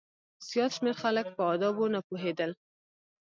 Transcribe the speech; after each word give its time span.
زیات 0.47 0.71
شمېر 0.77 0.95
خلک 1.03 1.25
په 1.35 1.41
آدابو 1.53 1.85
نه 1.93 1.99
پوهېدل. 2.07 2.51